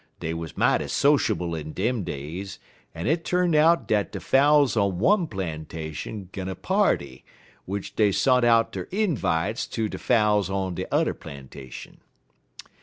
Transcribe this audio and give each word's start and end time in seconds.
Dey 0.19 0.33
wuz 0.33 0.47
mighty 0.57 0.87
sociable 0.87 1.53
in 1.53 1.73
dem 1.73 2.03
days, 2.03 2.57
en 2.95 3.05
it 3.05 3.23
tu'n 3.23 3.53
out 3.53 3.87
dat 3.87 4.11
de 4.11 4.19
fowls 4.19 4.75
on 4.75 4.97
one 4.97 5.27
plan'ation 5.27 6.27
gun 6.31 6.49
a 6.49 6.55
party, 6.55 7.23
w'ich 7.67 7.95
dey 7.95 8.11
sont 8.11 8.43
out 8.43 8.71
der 8.71 8.87
invites 8.89 9.67
ter 9.67 9.87
de 9.87 9.99
fowls 9.99 10.49
on 10.49 10.73
de 10.73 10.85
't'er 10.91 11.13
plan'ation. 11.13 11.97